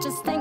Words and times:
just 0.00 0.24
think 0.24 0.39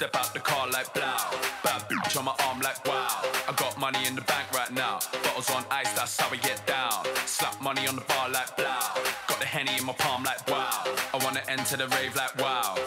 Step 0.00 0.16
out 0.16 0.32
the 0.32 0.40
car 0.40 0.66
like 0.70 0.94
blow. 0.94 1.04
Bad 1.62 1.82
bitch 1.90 2.16
on 2.16 2.24
my 2.24 2.34
arm 2.46 2.58
like 2.60 2.82
wow. 2.86 3.20
I 3.46 3.52
got 3.54 3.78
money 3.78 4.06
in 4.06 4.14
the 4.14 4.22
bank 4.22 4.50
right 4.54 4.72
now. 4.72 4.98
Bottles 5.22 5.50
on 5.50 5.62
ice, 5.70 5.92
that's 5.92 6.18
how 6.18 6.30
we 6.30 6.38
get 6.38 6.66
down. 6.66 7.04
Slap 7.26 7.60
money 7.60 7.86
on 7.86 7.96
the 7.96 8.00
bar 8.08 8.30
like 8.30 8.56
blow. 8.56 8.80
Got 9.28 9.38
the 9.40 9.44
henny 9.44 9.76
in 9.76 9.84
my 9.84 9.92
palm 9.92 10.24
like 10.24 10.40
wow. 10.48 10.84
I 11.12 11.22
wanna 11.22 11.42
enter 11.48 11.76
the 11.76 11.86
rave 11.88 12.16
like 12.16 12.34
wow. 12.40 12.79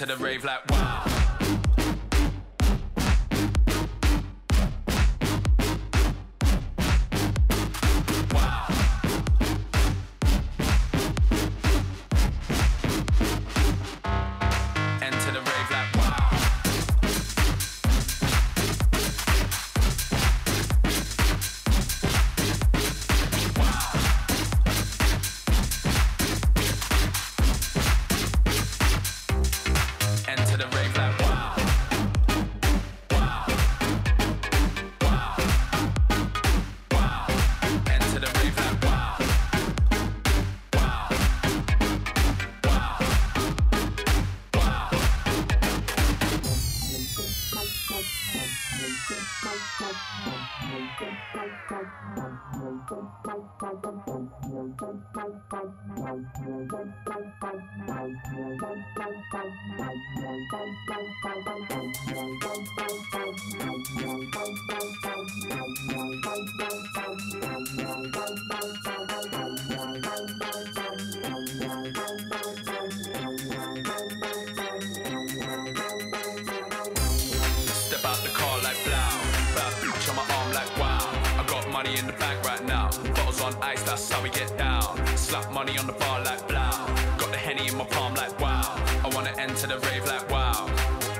Enter 0.00 0.14
the 0.14 0.24
rave 0.24 0.44
like 0.44 0.77
that's 83.98 84.12
how 84.12 84.22
we 84.22 84.30
get 84.30 84.56
down. 84.56 84.94
Slap 85.16 85.52
money 85.52 85.76
on 85.76 85.86
the 85.88 85.92
bar 85.92 86.22
like 86.22 86.46
blow. 86.46 86.70
Got 87.18 87.32
the 87.32 87.36
henny 87.36 87.66
in 87.66 87.76
my 87.76 87.84
palm 87.84 88.14
like 88.14 88.38
wow. 88.38 88.62
I 89.04 89.08
wanna 89.12 89.34
enter 89.38 89.66
the 89.66 89.78
rave 89.86 90.06
like 90.06 90.30
wow. 90.30 90.70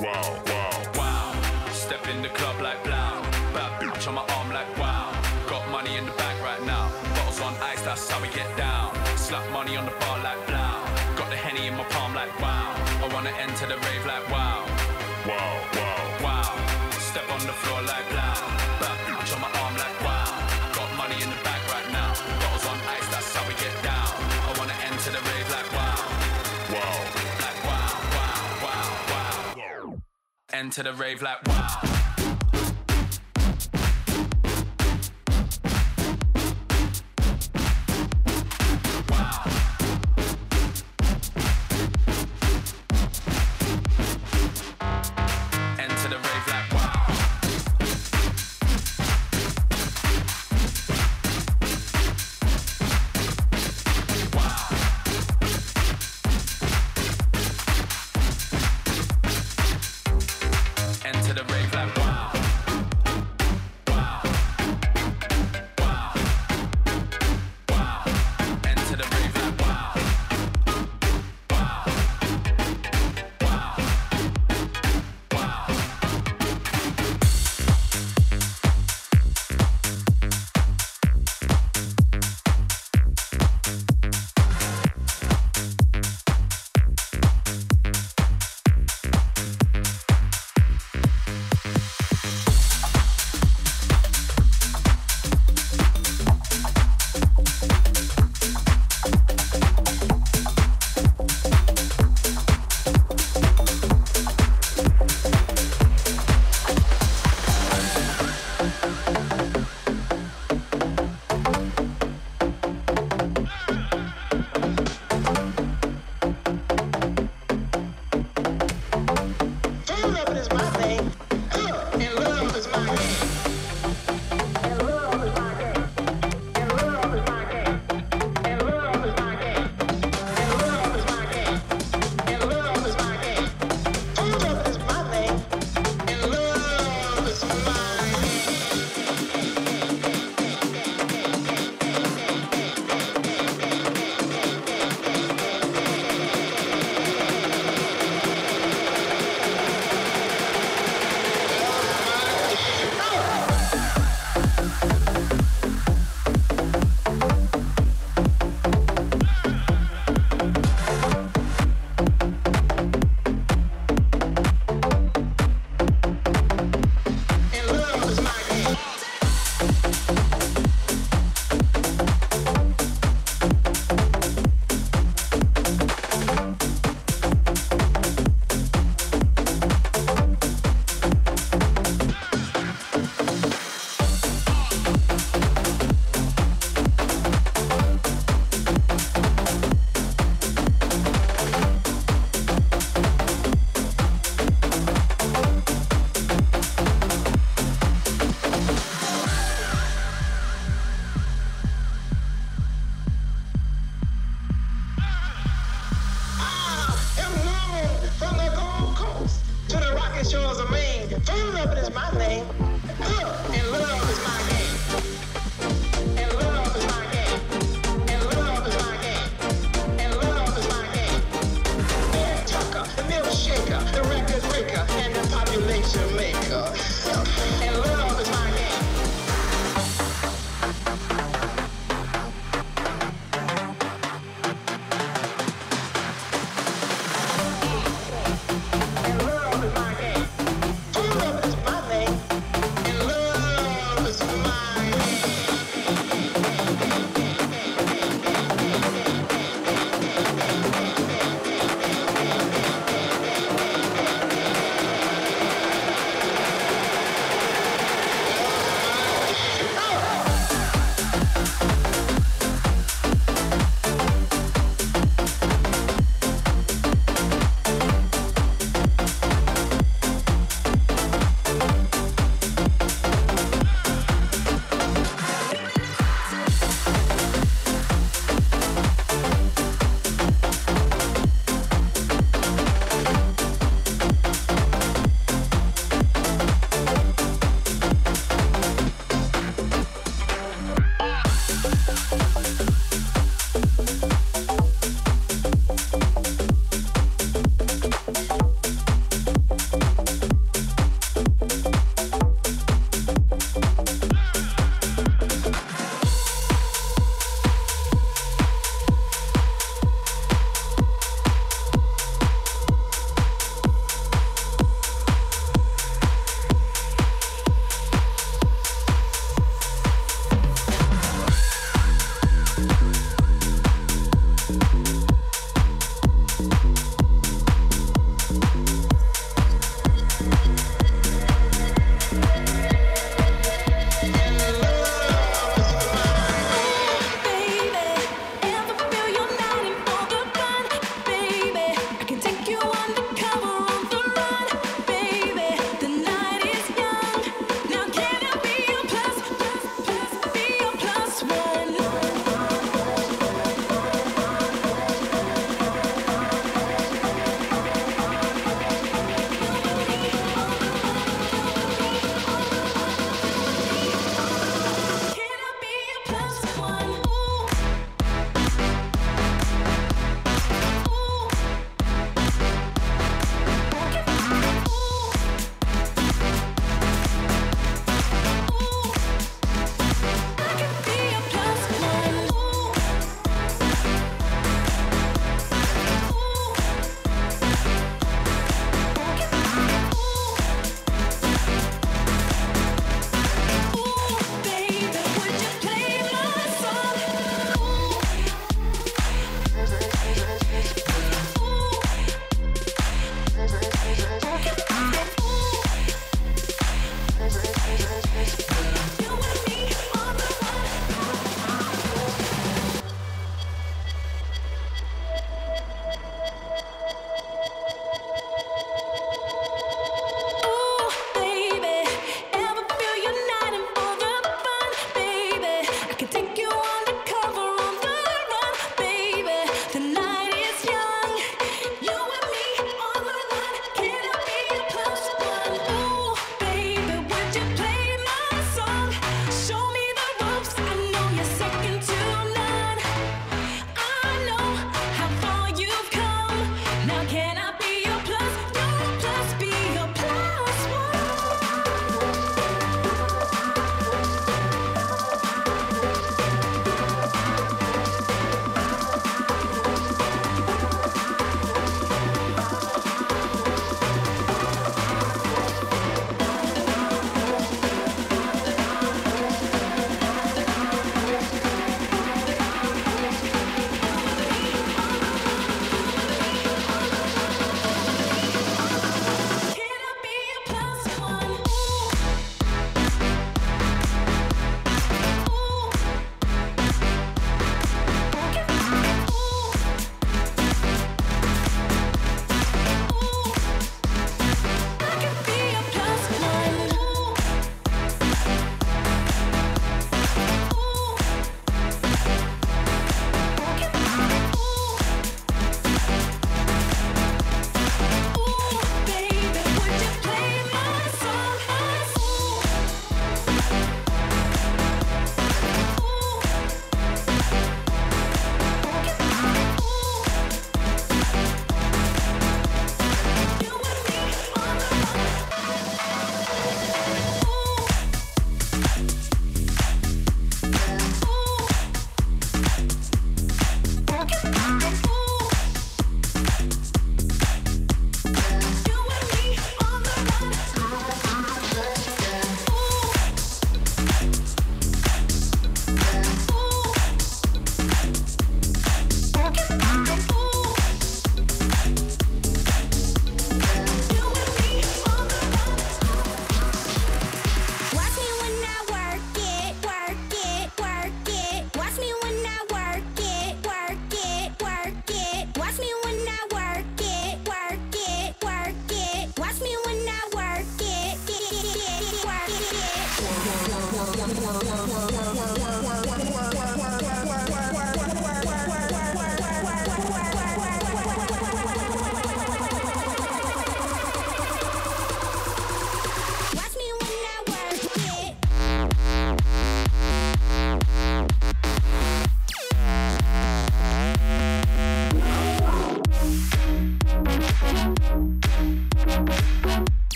Wow, 0.00 0.28
wow. 0.46 0.72
Wow. 0.96 1.34
Step 1.70 2.08
in 2.08 2.22
the 2.22 2.30
club 2.30 2.56
like 2.62 2.82
blow. 2.82 3.12
Bad 3.52 3.72
bitch 3.78 4.08
on 4.08 4.14
my 4.14 4.24
arm 4.36 4.48
like 4.56 4.72
wow. 4.78 5.12
Got 5.50 5.68
money 5.70 5.98
in 5.98 6.06
the 6.06 6.12
bank 6.12 6.40
right 6.42 6.64
now. 6.64 6.88
Bottles 7.14 7.42
on 7.42 7.54
ice, 7.60 7.82
that's 7.82 8.10
how 8.10 8.22
we 8.22 8.28
get 8.28 8.48
down. 8.56 8.88
Slap 9.18 9.44
money 9.52 9.76
on 9.76 9.84
the 9.84 9.96
bar 10.00 10.18
like 10.24 10.40
blow. 10.46 10.74
Got 11.18 11.28
the 11.28 11.36
henny 11.36 11.66
in 11.66 11.76
my 11.76 11.84
palm 11.92 12.14
like 12.14 12.32
wow. 12.40 12.72
I 13.04 13.06
wanna 13.12 13.34
enter 13.44 13.66
the 13.66 13.76
rave 13.84 14.06
like 14.06 14.24
wow. 14.30 14.64
Wow, 15.28 15.60
wow. 15.76 16.11
Enter 30.52 30.82
the 30.82 30.92
rave 30.92 31.22
like 31.22 31.38
wow. 31.46 31.91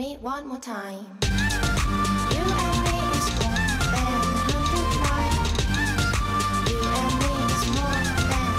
Me 0.00 0.16
one 0.22 0.48
more 0.48 0.56
time. 0.58 1.04
You 2.32 2.40
and 2.40 2.76
me 2.86 2.96
is 3.18 3.26
more 3.36 3.64
than 3.92 4.20
hundred 4.48 4.90
miles. 5.04 5.48
You 6.70 6.78
and 7.00 7.14
me 7.20 7.32
is 7.52 7.64
more 7.76 8.00
than. 8.30 8.52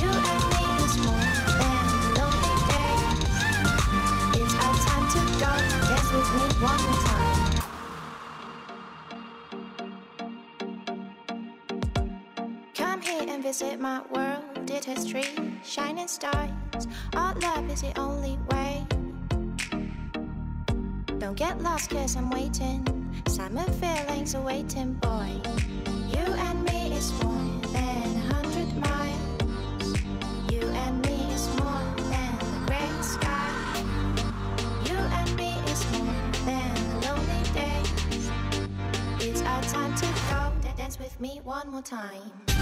You 0.00 0.10
and 0.32 0.44
me 0.54 0.64
is 0.84 0.94
more 1.06 1.30
than 1.58 1.86
lonely. 2.18 2.54
It's 4.40 4.54
our 4.64 4.76
time 4.86 5.06
to 5.14 5.20
go. 5.42 5.52
Dance 5.88 6.10
with 6.14 6.30
me 6.36 6.44
one 6.62 6.82
more 6.86 7.00
time. 7.10 7.42
Come 12.74 13.00
here 13.02 13.26
and 13.28 13.42
visit 13.42 13.76
my 13.80 13.98
world. 14.12 14.70
It 14.70 14.84
has 14.84 15.04
trees, 15.04 15.36
shining 15.64 16.06
stars. 16.06 16.86
Our 17.16 17.34
love 17.40 17.68
is 17.72 17.80
the 17.82 17.92
only 17.98 18.38
way. 18.50 18.73
Don't 21.24 21.38
get 21.38 21.58
lost, 21.62 21.88
cause 21.88 22.16
I'm 22.16 22.28
waiting. 22.28 22.84
Summer 23.28 23.64
feelings 23.80 24.34
are 24.34 24.42
waiting, 24.42 24.92
boy. 24.92 25.30
You 26.06 26.18
and 26.20 26.62
me 26.64 26.92
is 26.92 27.10
more 27.22 27.62
than 27.72 28.16
a 28.16 28.34
hundred 28.34 28.68
miles. 28.76 29.98
You 30.52 30.60
and 30.60 31.00
me 31.06 31.32
is 31.32 31.48
more 31.56 31.80
than 31.96 32.38
the 32.40 32.66
gray 32.66 32.90
sky. 33.00 33.82
You 34.84 34.98
and 34.98 35.34
me 35.36 35.54
is 35.72 35.90
more 35.92 36.14
than 36.44 36.74
the 36.74 37.08
lonely 37.08 37.42
days. 37.54 38.30
It's 39.18 39.40
our 39.40 39.62
time 39.62 39.94
to 39.94 40.06
go. 40.28 40.52
Dance 40.76 40.98
with 40.98 41.18
me 41.22 41.40
one 41.42 41.70
more 41.70 41.80
time. 41.80 42.53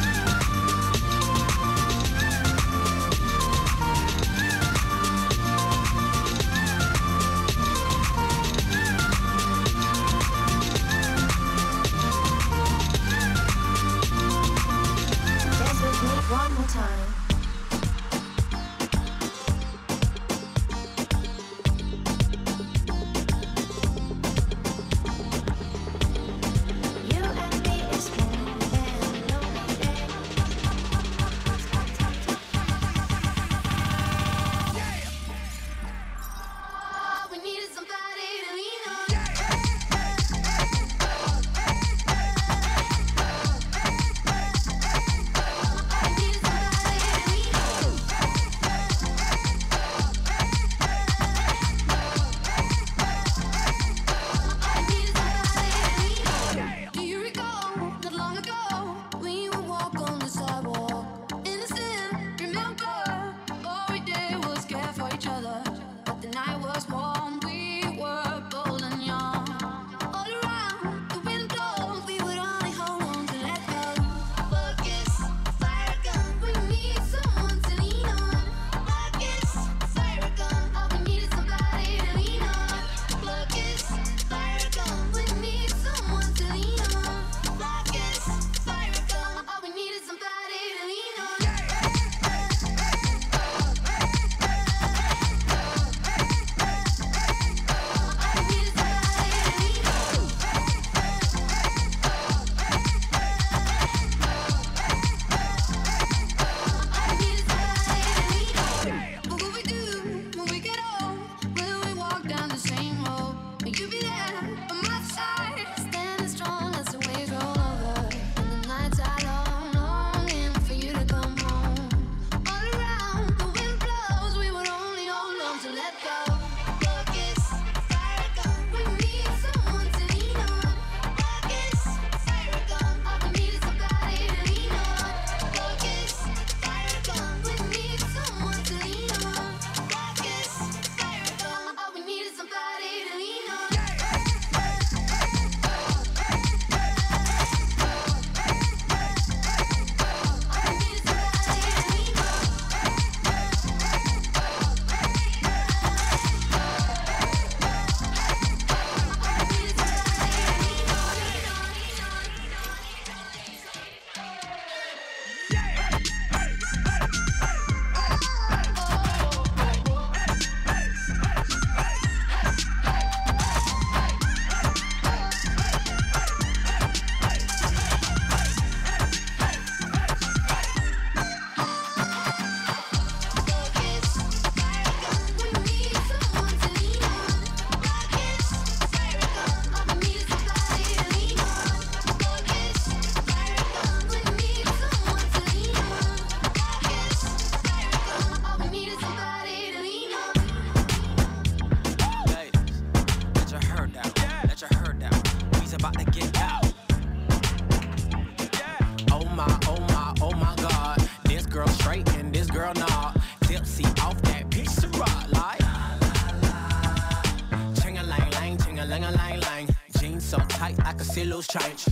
Change. 221.53 221.91